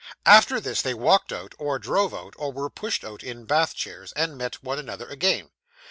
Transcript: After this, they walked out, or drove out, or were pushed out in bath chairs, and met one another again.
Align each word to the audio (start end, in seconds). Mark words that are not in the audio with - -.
After 0.25 0.59
this, 0.59 0.81
they 0.81 0.95
walked 0.95 1.31
out, 1.31 1.53
or 1.59 1.77
drove 1.77 2.11
out, 2.11 2.33
or 2.35 2.51
were 2.51 2.71
pushed 2.71 3.03
out 3.05 3.21
in 3.23 3.45
bath 3.45 3.75
chairs, 3.75 4.11
and 4.13 4.35
met 4.35 4.63
one 4.63 4.79
another 4.79 5.05
again. 5.07 5.51